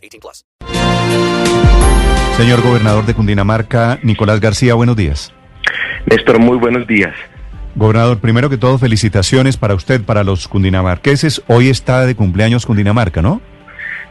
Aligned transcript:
18 0.00 0.20
plus. 0.20 0.44
Señor 2.36 2.62
gobernador 2.62 3.04
de 3.04 3.14
Cundinamarca, 3.14 3.98
Nicolás 4.02 4.40
García, 4.40 4.74
buenos 4.74 4.96
días. 4.96 5.32
Néstor, 6.06 6.38
muy 6.38 6.56
buenos 6.56 6.86
días. 6.86 7.14
Gobernador, 7.76 8.18
primero 8.18 8.50
que 8.50 8.56
todo, 8.56 8.78
felicitaciones 8.78 9.56
para 9.56 9.74
usted, 9.74 10.02
para 10.02 10.24
los 10.24 10.48
cundinamarqueses. 10.48 11.42
Hoy 11.46 11.68
está 11.68 12.04
de 12.04 12.14
cumpleaños 12.14 12.66
Cundinamarca, 12.66 13.22
¿no? 13.22 13.40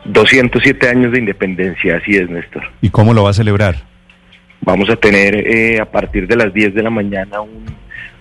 207 0.06 0.88
años 0.88 1.12
de 1.12 1.20
independencia, 1.20 1.98
así 1.98 2.16
es, 2.16 2.30
Néstor. 2.30 2.64
¿Y 2.82 2.90
cómo 2.90 3.14
lo 3.14 3.24
va 3.24 3.32
a 3.32 3.34
celebrar? 3.34 3.84
Vamos 4.62 4.90
a 4.90 4.96
tener 4.96 5.36
eh, 5.36 5.80
a 5.80 5.86
partir 5.86 6.28
de 6.28 6.36
las 6.36 6.54
10 6.54 6.74
de 6.74 6.84
la 6.84 6.90
mañana 6.90 7.42
un 7.42 7.66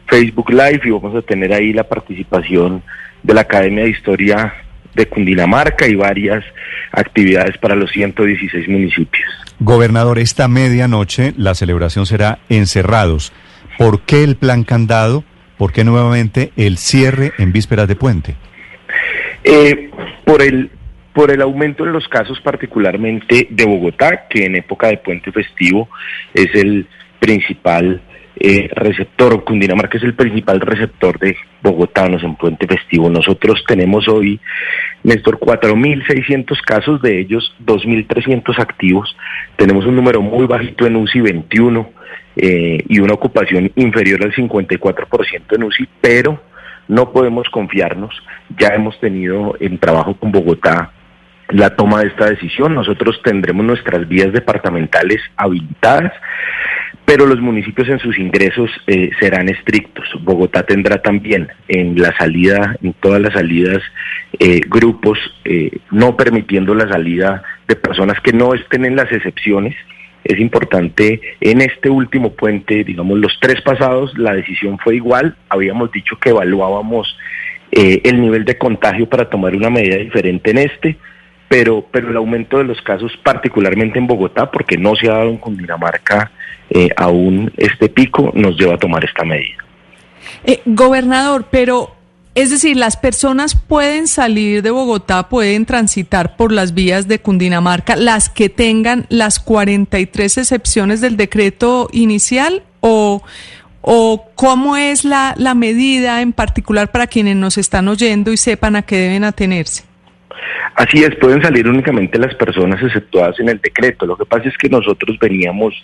Facebook 0.06 0.50
Live 0.50 0.80
y 0.84 0.90
vamos 0.90 1.14
a 1.14 1.22
tener 1.22 1.52
ahí 1.52 1.72
la 1.72 1.84
participación 1.84 2.82
de 3.22 3.34
la 3.34 3.42
Academia 3.42 3.84
de 3.84 3.90
Historia 3.90 4.54
de 4.98 5.06
Cundinamarca 5.06 5.86
y 5.88 5.94
varias 5.94 6.44
actividades 6.92 7.56
para 7.58 7.74
los 7.74 7.90
116 7.90 8.68
municipios. 8.68 9.28
Gobernador, 9.60 10.18
esta 10.18 10.48
medianoche 10.48 11.32
la 11.36 11.54
celebración 11.54 12.04
será 12.04 12.40
encerrados. 12.48 13.32
¿Por 13.78 14.02
qué 14.02 14.24
el 14.24 14.36
plan 14.36 14.64
candado? 14.64 15.24
¿Por 15.56 15.72
qué 15.72 15.84
nuevamente 15.84 16.52
el 16.56 16.78
cierre 16.78 17.32
en 17.38 17.52
vísperas 17.52 17.88
de 17.88 17.96
puente? 17.96 18.34
Eh, 19.44 19.90
por 20.24 20.42
el 20.42 20.70
por 21.12 21.32
el 21.32 21.42
aumento 21.42 21.84
en 21.84 21.92
los 21.92 22.06
casos 22.06 22.40
particularmente 22.40 23.48
de 23.50 23.64
Bogotá, 23.64 24.28
que 24.30 24.44
en 24.44 24.54
época 24.54 24.86
de 24.86 24.98
puente 24.98 25.32
festivo 25.32 25.88
es 26.32 26.54
el 26.54 26.86
principal 27.18 28.00
eh, 28.40 28.70
receptor, 28.72 29.44
Cundinamarca 29.44 29.98
es 29.98 30.04
el 30.04 30.14
principal 30.14 30.60
receptor 30.60 31.18
de 31.18 31.36
bogotanos 31.62 32.22
en 32.22 32.36
puente 32.36 32.66
festivo. 32.66 33.10
Nosotros 33.10 33.64
tenemos 33.66 34.08
hoy, 34.08 34.40
Néstor, 35.02 35.38
4.600 35.38 36.60
casos, 36.62 37.02
de 37.02 37.20
ellos 37.20 37.54
2.300 37.64 38.58
activos. 38.58 39.16
Tenemos 39.56 39.86
un 39.86 39.96
número 39.96 40.22
muy 40.22 40.46
bajito 40.46 40.86
en 40.86 40.96
UCI 40.96 41.20
21 41.20 41.90
eh, 42.36 42.78
y 42.88 43.00
una 43.00 43.14
ocupación 43.14 43.72
inferior 43.74 44.22
al 44.22 44.32
54% 44.32 45.42
en 45.50 45.62
UCI, 45.64 45.88
pero 46.00 46.40
no 46.86 47.12
podemos 47.12 47.48
confiarnos. 47.50 48.14
Ya 48.58 48.68
hemos 48.68 48.98
tenido 49.00 49.56
en 49.58 49.78
trabajo 49.78 50.14
con 50.14 50.32
Bogotá 50.32 50.92
la 51.48 51.74
toma 51.76 52.00
de 52.00 52.08
esta 52.08 52.26
decisión. 52.26 52.74
Nosotros 52.74 53.20
tendremos 53.22 53.64
nuestras 53.64 54.06
vías 54.08 54.32
departamentales 54.32 55.20
habilitadas, 55.36 56.12
pero 57.04 57.26
los 57.26 57.40
municipios 57.40 57.88
en 57.88 57.98
sus 57.98 58.18
ingresos 58.18 58.70
eh, 58.86 59.10
serán 59.18 59.48
estrictos. 59.48 60.04
Bogotá 60.20 60.64
tendrá 60.64 61.00
también 61.00 61.48
en 61.68 62.00
la 62.00 62.16
salida, 62.16 62.76
en 62.82 62.92
todas 62.94 63.20
las 63.20 63.32
salidas, 63.32 63.82
eh, 64.38 64.60
grupos, 64.68 65.18
eh, 65.44 65.70
no 65.90 66.16
permitiendo 66.16 66.74
la 66.74 66.88
salida 66.88 67.42
de 67.66 67.76
personas 67.76 68.20
que 68.20 68.32
no 68.32 68.54
estén 68.54 68.84
en 68.84 68.96
las 68.96 69.10
excepciones. 69.10 69.74
Es 70.24 70.38
importante, 70.38 71.20
en 71.40 71.62
este 71.62 71.88
último 71.88 72.34
puente, 72.34 72.84
digamos, 72.84 73.18
los 73.18 73.38
tres 73.40 73.62
pasados, 73.62 74.16
la 74.18 74.34
decisión 74.34 74.78
fue 74.78 74.96
igual. 74.96 75.34
Habíamos 75.48 75.90
dicho 75.92 76.18
que 76.20 76.30
evaluábamos 76.30 77.16
el 77.70 78.20
nivel 78.20 78.44
de 78.44 78.56
contagio 78.56 79.08
para 79.08 79.28
tomar 79.28 79.54
una 79.54 79.70
medida 79.70 79.96
diferente 79.96 80.50
en 80.50 80.58
este 80.58 80.96
pero, 81.48 81.84
pero 81.90 82.10
el 82.10 82.16
aumento 82.16 82.58
de 82.58 82.64
los 82.64 82.80
casos, 82.82 83.12
particularmente 83.22 83.98
en 83.98 84.06
Bogotá, 84.06 84.50
porque 84.50 84.76
no 84.76 84.94
se 84.94 85.08
ha 85.08 85.14
dado 85.14 85.30
en 85.30 85.38
Cundinamarca 85.38 86.30
eh, 86.70 86.90
aún 86.96 87.50
este 87.56 87.88
pico, 87.88 88.30
nos 88.34 88.56
lleva 88.56 88.74
a 88.74 88.78
tomar 88.78 89.04
esta 89.04 89.24
medida. 89.24 89.56
Eh, 90.44 90.60
gobernador, 90.66 91.46
pero 91.50 91.92
es 92.34 92.50
decir, 92.50 92.76
las 92.76 92.96
personas 92.96 93.56
pueden 93.56 94.06
salir 94.06 94.62
de 94.62 94.70
Bogotá, 94.70 95.28
pueden 95.28 95.66
transitar 95.66 96.36
por 96.36 96.52
las 96.52 96.74
vías 96.74 97.08
de 97.08 97.18
Cundinamarca, 97.18 97.96
las 97.96 98.28
que 98.28 98.48
tengan 98.48 99.06
las 99.08 99.40
43 99.40 100.38
excepciones 100.38 101.00
del 101.00 101.16
decreto 101.16 101.88
inicial 101.92 102.62
o, 102.80 103.22
o 103.80 104.26
cómo 104.34 104.76
es 104.76 105.04
la, 105.04 105.34
la 105.36 105.54
medida 105.54 106.20
en 106.20 106.32
particular 106.32 106.92
para 106.92 107.06
quienes 107.06 107.36
nos 107.36 107.58
están 107.58 107.88
oyendo 107.88 108.30
y 108.30 108.36
sepan 108.36 108.76
a 108.76 108.82
qué 108.82 108.98
deben 108.98 109.24
atenerse. 109.24 109.87
Así 110.74 111.02
es, 111.02 111.14
pueden 111.16 111.42
salir 111.42 111.66
únicamente 111.66 112.18
las 112.18 112.34
personas 112.34 112.82
exceptuadas 112.82 113.38
en 113.40 113.48
el 113.48 113.60
decreto. 113.60 114.06
Lo 114.06 114.16
que 114.16 114.26
pasa 114.26 114.48
es 114.48 114.56
que 114.56 114.68
nosotros 114.68 115.18
veníamos 115.18 115.74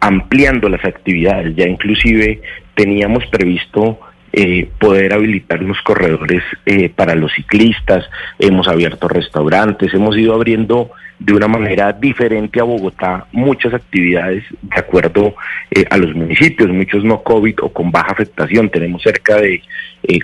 ampliando 0.00 0.68
las 0.68 0.84
actividades, 0.84 1.54
ya 1.56 1.66
inclusive 1.66 2.40
teníamos 2.74 3.24
previsto 3.26 4.00
eh, 4.32 4.68
poder 4.78 5.12
habilitar 5.12 5.62
unos 5.62 5.80
corredores 5.82 6.42
eh, 6.64 6.88
para 6.88 7.14
los 7.14 7.32
ciclistas, 7.32 8.04
hemos 8.38 8.68
abierto 8.68 9.08
restaurantes, 9.08 9.92
hemos 9.92 10.16
ido 10.16 10.34
abriendo 10.34 10.92
de 11.20 11.34
una 11.34 11.46
manera 11.46 11.92
diferente 11.92 12.60
a 12.60 12.64
Bogotá 12.64 13.26
muchas 13.32 13.74
actividades 13.74 14.42
de 14.62 14.76
acuerdo 14.76 15.34
eh, 15.70 15.84
a 15.88 15.98
los 15.98 16.14
municipios, 16.14 16.70
muchos 16.70 17.04
no 17.04 17.22
COVID 17.22 17.56
o 17.62 17.68
con 17.68 17.90
baja 17.90 18.12
afectación. 18.12 18.70
Tenemos 18.70 19.02
cerca 19.02 19.36
de 19.36 19.62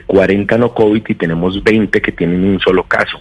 40 0.06 0.56
no 0.58 0.72
COVID 0.72 1.02
y 1.06 1.14
tenemos 1.14 1.62
20 1.62 2.00
que 2.00 2.12
tienen 2.12 2.44
un 2.44 2.58
solo 2.60 2.82
caso. 2.84 3.20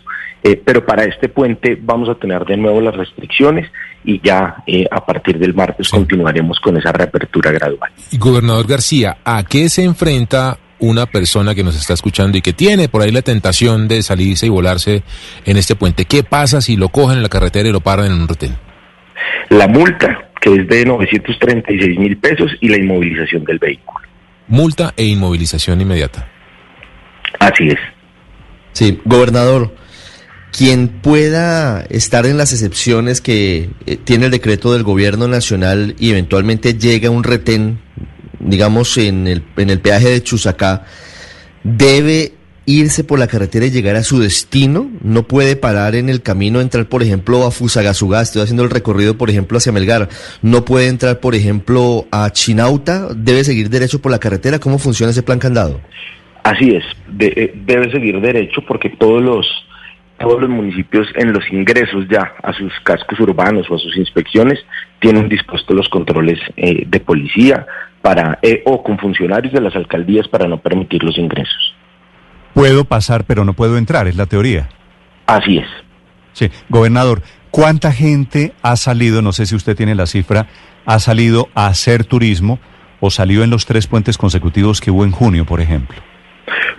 pero 0.64 0.86
para 0.86 1.04
este 1.04 1.28
puente 1.28 1.78
vamos 1.82 2.08
a 2.08 2.16
tener 2.16 2.46
de 2.46 2.56
nuevo 2.56 2.80
las 2.80 2.96
restricciones 2.96 3.70
y 4.06 4.22
ya 4.24 4.64
a 4.92 5.06
partir 5.06 5.38
del 5.38 5.54
martes 5.54 5.90
continuaremos 5.90 6.60
con 6.60 6.78
esa 6.78 6.92
reapertura 6.92 7.52
gradual. 7.52 7.92
Gobernador 8.18 8.68
García, 8.68 9.18
¿a 9.26 9.44
qué 9.44 9.68
se 9.70 9.84
enfrenta 9.84 10.58
una 10.80 11.06
persona 11.06 11.56
que 11.56 11.64
nos 11.64 11.76
está 11.76 11.94
escuchando 11.94 12.38
y 12.38 12.42
que 12.42 12.54
tiene 12.54 12.90
por 12.90 13.02
ahí 13.02 13.12
la 13.12 13.22
tentación 13.22 13.88
de 13.88 14.04
salirse 14.04 14.48
y 14.48 14.50
volarse 14.50 15.04
en 15.46 15.58
este 15.58 15.76
puente, 15.76 16.06
¿qué 16.06 16.24
pasa 16.24 16.62
si 16.62 16.76
lo 16.76 16.90
cogen 16.90 17.18
en 17.18 17.24
la 17.24 17.30
carretera 17.30 17.65
y 17.70 17.72
lo 17.72 17.82
paran 17.82 18.08
en 18.08 18.14
un 18.14 18.28
retén? 18.28 18.56
La 19.50 19.68
multa, 19.68 20.30
que 20.42 20.54
es 20.54 20.68
de 20.68 20.86
936 20.86 22.00
mil 22.00 22.18
pesos, 22.18 22.52
y 22.62 22.70
la 22.70 22.78
inmovilización 22.78 23.44
del 23.44 23.60
vehículo. 23.60 24.08
Multa 24.48 24.94
e 24.96 25.06
inmovilización 25.06 25.82
inmediata. 25.82 26.28
Así 27.40 27.68
es. 27.68 27.80
Sí, 28.74 29.00
gobernador, 29.06 29.76
quien 30.52 30.88
pueda 30.88 31.84
estar 31.90 32.26
en 32.26 32.38
las 32.38 32.54
excepciones 32.54 33.22
que 33.22 33.70
eh, 33.86 33.98
tiene 33.98 34.26
el 34.26 34.32
decreto 34.32 34.74
del 34.74 34.84
gobierno 34.84 35.28
nacional 35.28 35.96
y 36.00 36.12
eventualmente 36.12 36.76
llega 36.76 37.10
un 37.10 37.24
retén 37.24 37.80
digamos, 38.46 38.98
en 38.98 39.28
el, 39.28 39.44
en 39.58 39.70
el 39.70 39.80
peaje 39.80 40.10
de 40.10 40.24
Chusacá, 40.24 40.86
debe 41.64 42.34
irse 42.66 43.04
por 43.04 43.20
la 43.20 43.28
carretera 43.28 43.66
y 43.66 43.72
llegar 43.72 43.96
a 43.96 44.04
su 44.04 44.20
destino, 44.20 44.90
no 45.02 45.24
puede 45.24 45.56
parar 45.56 45.96
en 45.96 46.10
el 46.10 46.22
camino, 46.22 46.62
entrar, 46.62 46.86
por 46.88 47.04
ejemplo, 47.04 47.46
a 47.46 47.52
Fusagasugá, 47.52 48.22
estoy 48.22 48.42
haciendo 48.42 48.64
el 48.64 48.70
recorrido, 48.70 49.18
por 49.18 49.30
ejemplo, 49.30 49.58
hacia 49.58 49.72
Melgar, 49.72 50.10
no 50.42 50.66
puede 50.66 50.88
entrar, 50.88 51.20
por 51.20 51.36
ejemplo, 51.36 52.06
a 52.12 52.30
Chinauta, 52.32 53.10
debe 53.16 53.44
seguir 53.44 53.70
derecho 53.70 54.02
por 54.02 54.12
la 54.12 54.20
carretera, 54.20 54.60
¿cómo 54.60 54.80
funciona 54.80 55.12
ese 55.12 55.24
plan 55.24 55.40
candado? 55.40 55.80
Así 56.44 56.76
es, 56.76 56.84
eh, 57.20 57.54
debe 57.66 57.92
seguir 57.92 58.20
derecho 58.22 58.62
porque 58.68 58.90
todos 58.90 59.22
los 59.22 59.48
todos 60.18 60.40
los 60.40 60.50
municipios 60.50 61.08
en 61.16 61.34
los 61.34 61.44
ingresos 61.52 62.08
ya 62.10 62.36
a 62.42 62.54
sus 62.54 62.72
cascos 62.84 63.20
urbanos 63.20 63.70
o 63.70 63.76
a 63.76 63.80
sus 63.80 63.98
inspecciones 63.98 64.60
tienen 65.00 65.28
dispuestos 65.28 65.76
los 65.76 65.90
controles 65.90 66.40
eh, 66.56 66.86
de 66.88 67.00
policía 67.02 67.66
para 68.02 68.40
eh, 68.42 68.62
o 68.66 68.82
con 68.82 68.98
funcionarios 68.98 69.54
de 69.54 69.60
las 69.60 69.76
alcaldías 69.76 70.28
para 70.30 70.48
no 70.48 70.60
permitir 70.60 71.04
los 71.04 71.18
ingresos. 71.18 71.75
Puedo 72.56 72.86
pasar 72.86 73.26
pero 73.26 73.46
no 73.46 73.54
puedo 73.54 73.78
entrar, 73.78 74.08
es 74.08 74.16
la 74.16 74.26
teoría. 74.26 74.70
Así 75.28 75.58
es. 75.58 75.68
Sí, 76.32 76.50
gobernador, 76.70 77.22
¿cuánta 77.52 77.92
gente 77.92 78.54
ha 78.62 78.78
salido, 78.78 79.22
no 79.22 79.34
sé 79.34 79.46
si 79.46 79.56
usted 79.56 79.76
tiene 79.76 79.94
la 79.94 80.08
cifra, 80.08 80.48
ha 80.86 81.00
salido 81.00 81.50
a 81.54 81.68
hacer 81.68 82.06
turismo 82.06 82.60
o 83.02 83.10
salió 83.10 83.44
en 83.44 83.50
los 83.50 83.66
tres 83.66 83.88
puentes 83.88 84.18
consecutivos 84.18 84.80
que 84.80 84.90
hubo 84.90 85.04
en 85.04 85.12
junio, 85.12 85.46
por 85.46 85.60
ejemplo? 85.60 85.98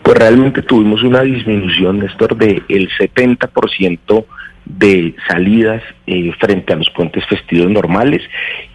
Pues 0.03 0.19
realmente 0.19 0.63
tuvimos 0.63 1.03
una 1.03 1.21
disminución, 1.21 1.99
Néstor, 1.99 2.37
del 2.37 2.65
70% 2.67 4.25
de 4.67 5.15
salidas 5.29 5.83
eh, 6.07 6.33
frente 6.41 6.73
a 6.73 6.77
los 6.77 6.91
puentes 6.91 7.25
festivos 7.27 7.71
normales 7.71 8.23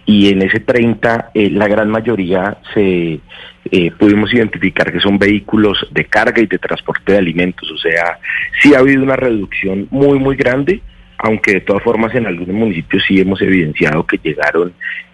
y 0.06 0.30
en 0.30 0.42
ese 0.42 0.60
30 0.60 1.30
eh, 1.34 1.50
la 1.50 1.68
gran 1.68 1.90
mayoría 1.90 2.56
se 2.72 3.20
eh, 3.70 3.90
pudimos 3.98 4.32
identificar 4.32 4.90
que 4.90 5.00
son 5.00 5.18
vehículos 5.18 5.86
de 5.90 6.06
carga 6.06 6.40
y 6.40 6.46
de 6.46 6.58
transporte 6.58 7.12
de 7.12 7.18
alimentos, 7.18 7.70
o 7.70 7.76
sea, 7.76 8.18
sí 8.60 8.74
ha 8.74 8.78
habido 8.78 9.02
una 9.02 9.16
reducción 9.16 9.86
muy 9.90 10.18
muy 10.18 10.34
grande 10.34 10.80
aunque 11.18 11.52
de 11.52 11.60
todas 11.60 11.82
formas 11.82 12.14
en 12.14 12.26
algunos 12.26 12.54
municipios 12.54 13.04
sí 13.06 13.20
hemos 13.20 13.40
evidenciado 13.42 14.04
que 14.06 14.18
llegaron 14.22 14.72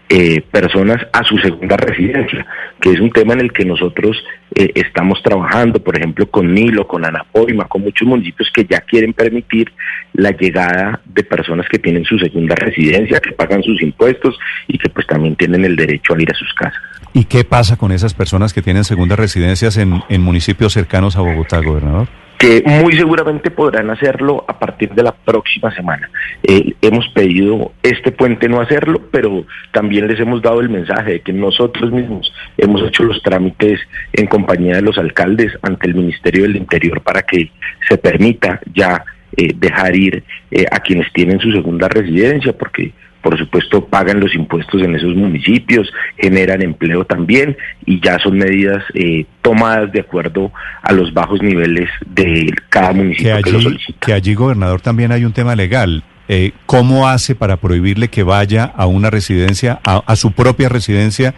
eh, 0.09 0.41
personas 0.41 1.07
a 1.13 1.23
su 1.25 1.37
segunda 1.39 1.77
residencia, 1.77 2.47
que 2.81 2.93
es 2.93 3.01
un 3.01 3.11
tema 3.11 3.35
en 3.35 3.41
el 3.41 3.53
que 3.53 3.65
nosotros 3.65 4.17
eh, 4.55 4.71
estamos 4.75 5.23
trabajando, 5.23 5.83
por 5.83 5.99
ejemplo, 5.99 6.31
con 6.31 6.55
Nilo, 6.55 6.87
con 6.87 7.05
Anapoima, 7.05 7.67
con 7.67 7.83
muchos 7.83 8.09
municipios 8.09 8.51
que 8.55 8.65
ya 8.65 8.81
quieren 8.81 9.13
permitir 9.13 9.71
la 10.15 10.31
llegada 10.31 11.01
de 11.05 11.25
personas 11.25 11.67
que 11.69 11.79
tienen 11.79 12.05
su 12.05 12.19
segunda 12.19 12.55
residencia, 12.55 13.21
que 13.21 13.33
pagan 13.33 13.63
sus 13.63 13.83
impuestos 13.83 14.39
y 14.67 14.79
que 14.79 14.89
pues 14.89 15.07
también 15.07 15.37
tienen 15.37 15.65
el 15.65 15.77
derecho 15.77 16.15
a 16.15 16.23
ir 16.23 16.31
a 16.31 16.35
sus 16.35 16.53
casas. 16.55 16.81
¿Y 17.13 17.25
qué 17.25 17.45
pasa 17.45 17.77
con 17.77 17.93
esas 17.93 18.15
personas 18.15 18.53
que 18.55 18.63
tienen 18.63 18.85
segundas 18.85 19.19
residencias 19.19 19.77
en, 19.77 20.03
en 20.09 20.23
municipios 20.23 20.73
cercanos 20.73 21.17
a 21.17 21.21
Bogotá, 21.21 21.61
gobernador? 21.61 22.09
Que 22.39 22.63
muy 22.65 22.97
seguramente 22.97 23.51
podrán 23.51 23.91
hacerlo 23.91 24.45
a 24.47 24.59
partir 24.59 24.91
de 24.91 25.03
la 25.03 25.13
próxima 25.13 25.75
semana. 25.75 26.09
Eh, 26.45 26.75
hemos 26.83 27.09
pedido 27.09 27.73
este 27.83 28.13
puente 28.13 28.49
no 28.49 28.61
hacerlo, 28.61 29.03
pero 29.11 29.45
también 29.73 30.07
les 30.07 30.21
hemos 30.21 30.41
dado 30.41 30.61
el 30.61 30.69
mensaje 30.69 31.13
de 31.13 31.21
que 31.21 31.33
nosotros 31.33 31.91
mismos 31.91 32.33
hemos 32.57 32.81
hecho 32.83 33.03
los 33.03 33.21
trámites 33.23 33.81
en 34.13 34.27
compañía 34.27 34.77
de 34.77 34.83
los 34.83 34.99
alcaldes 34.99 35.53
ante 35.63 35.89
el 35.89 35.97
Ministerio 35.97 36.43
del 36.43 36.57
Interior 36.57 37.01
para 37.01 37.23
que 37.23 37.51
se 37.89 37.99
permita 37.99 38.61
ya 38.73 39.05
eh, 39.37 39.53
dejar 39.57 39.97
ir 39.97 40.23
eh, 40.53 40.65
a 40.71 40.79
quienes 40.79 41.13
tienen 41.13 41.41
su 41.41 41.51
segunda 41.51 41.89
residencia, 41.89 42.53
porque 42.53 42.93
por 43.29 43.37
supuesto 43.37 43.85
pagan 43.85 44.21
los 44.21 44.35
impuestos 44.35 44.81
en 44.81 44.97
esos 44.97 45.15
municipios, 45.15 45.93
generan 46.17 46.63
empleo 46.63 47.05
también 47.05 47.59
y 47.85 48.01
ya 48.01 48.19
son 48.21 48.39
medidas 48.39 48.83
eh, 48.95 49.27
tomadas 49.43 49.93
de 49.93 50.01
acuerdo 50.01 50.51
a 50.81 50.95
los 50.95 51.13
bajos 51.13 51.43
niveles 51.43 51.91
de 52.07 52.51
cada 52.71 52.95
municipio 52.95 53.33
que, 53.33 53.37
allí, 53.37 53.51
lo 53.51 53.61
solicita. 53.61 53.99
Que 54.01 54.13
allí, 54.15 54.33
gobernador, 54.33 54.81
también 54.81 55.13
hay 55.13 55.27
un 55.27 55.35
tema 55.35 55.55
legal. 55.55 56.05
Eh, 56.27 56.53
¿Cómo 56.65 57.07
hace 57.07 57.35
para 57.35 57.59
prohibirle 57.59 58.09
que 58.09 58.23
vaya 58.23 58.65
a 58.65 58.87
una 58.87 59.11
residencia, 59.11 59.79
a, 59.85 60.03
a 60.07 60.17
su 60.17 60.33
propia 60.33 60.71
residencia, 60.71 61.35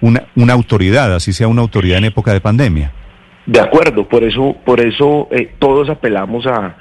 una, 0.00 0.28
una 0.36 0.52
autoridad, 0.52 1.12
así 1.16 1.32
sea 1.32 1.48
una 1.48 1.62
autoridad 1.62 1.98
en 1.98 2.04
época 2.04 2.32
de 2.32 2.40
pandemia? 2.40 2.92
De 3.46 3.60
acuerdo, 3.60 4.08
por 4.08 4.22
eso, 4.22 4.54
por 4.64 4.80
eso 4.80 5.26
eh, 5.32 5.52
todos 5.58 5.90
apelamos 5.90 6.46
a, 6.46 6.76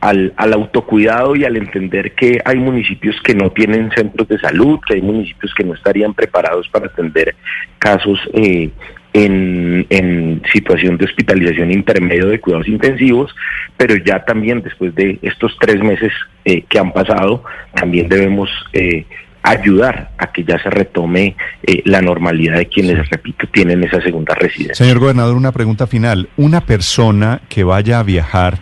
al, 0.00 0.32
al, 0.36 0.52
autocuidado 0.52 1.36
y 1.36 1.44
al 1.44 1.56
entender 1.56 2.12
que 2.12 2.40
hay 2.44 2.56
municipios 2.56 3.16
que 3.22 3.34
no 3.34 3.50
tienen 3.50 3.90
centros 3.92 4.28
de 4.28 4.38
salud, 4.38 4.78
que 4.86 4.94
hay 4.94 5.02
municipios 5.02 5.52
que 5.54 5.64
no 5.64 5.74
estarían 5.74 6.14
preparados 6.14 6.68
para 6.68 6.86
atender 6.86 7.34
casos 7.78 8.18
eh, 8.32 8.70
en, 9.12 9.86
en, 9.90 10.42
situación 10.52 10.96
de 10.96 11.04
hospitalización 11.04 11.70
intermedio 11.70 12.28
de 12.28 12.40
cuidados 12.40 12.68
intensivos, 12.68 13.34
pero 13.76 13.96
ya 13.96 14.24
también 14.24 14.62
después 14.62 14.94
de 14.94 15.18
estos 15.22 15.56
tres 15.60 15.82
meses 15.82 16.12
eh, 16.44 16.62
que 16.68 16.78
han 16.78 16.92
pasado, 16.92 17.44
también 17.74 18.08
debemos 18.08 18.48
eh, 18.72 19.04
ayudar 19.42 20.10
a 20.18 20.32
que 20.32 20.44
ya 20.44 20.58
se 20.62 20.70
retome 20.70 21.36
eh, 21.62 21.82
la 21.84 22.00
normalidad 22.00 22.56
de 22.56 22.66
quienes, 22.66 23.08
repito, 23.08 23.46
tienen 23.52 23.82
esa 23.84 24.00
segunda 24.00 24.34
residencia. 24.34 24.74
Señor 24.74 24.98
gobernador, 24.98 25.36
una 25.36 25.52
pregunta 25.52 25.86
final. 25.86 26.28
Una 26.36 26.60
persona 26.60 27.40
que 27.48 27.64
vaya 27.64 28.00
a 28.00 28.02
viajar, 28.02 28.60